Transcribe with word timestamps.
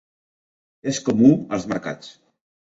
És 0.91 0.99
comú 1.09 1.29
als 1.59 1.69
mercats. 1.75 2.11